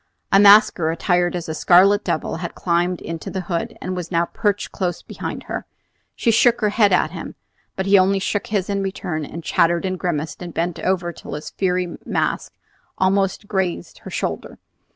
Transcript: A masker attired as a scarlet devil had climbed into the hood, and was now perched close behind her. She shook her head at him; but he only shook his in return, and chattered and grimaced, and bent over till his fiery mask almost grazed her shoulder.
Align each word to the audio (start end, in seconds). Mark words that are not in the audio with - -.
A 0.31 0.39
masker 0.39 0.89
attired 0.89 1.35
as 1.35 1.47
a 1.47 1.53
scarlet 1.53 2.03
devil 2.03 2.37
had 2.37 2.55
climbed 2.55 3.01
into 3.01 3.29
the 3.29 3.41
hood, 3.41 3.77
and 3.79 3.95
was 3.95 4.09
now 4.09 4.25
perched 4.25 4.71
close 4.71 5.03
behind 5.03 5.43
her. 5.43 5.67
She 6.15 6.31
shook 6.31 6.59
her 6.61 6.69
head 6.69 6.91
at 6.91 7.11
him; 7.11 7.35
but 7.75 7.85
he 7.85 7.99
only 7.99 8.17
shook 8.17 8.47
his 8.47 8.67
in 8.67 8.81
return, 8.81 9.23
and 9.23 9.43
chattered 9.43 9.85
and 9.85 9.99
grimaced, 9.99 10.41
and 10.41 10.55
bent 10.55 10.79
over 10.79 11.13
till 11.13 11.35
his 11.35 11.51
fiery 11.51 11.99
mask 12.03 12.51
almost 12.97 13.47
grazed 13.47 13.99
her 13.99 14.09
shoulder. 14.09 14.57